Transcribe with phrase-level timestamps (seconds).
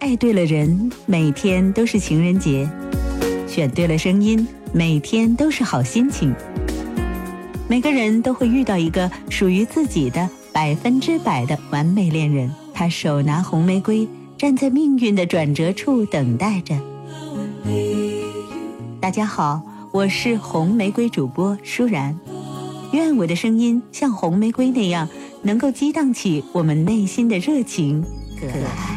[0.00, 2.68] 爱对了人，每天都是情人节。
[3.48, 6.32] 选对了声音，每天都是好心情。
[7.68, 12.48] 每个人都会遇到一个属于自己的百分之百的完美恋人。
[12.72, 16.78] 他手拿红玫瑰，站在命运的转折处，等待着。
[19.00, 19.60] 大家好，
[19.90, 22.16] 我是红玫瑰主播舒然。
[22.92, 25.08] 愿我的声音像红玫瑰那样，
[25.42, 28.04] 能够激荡起我们内心的热情
[28.40, 28.96] 可爱。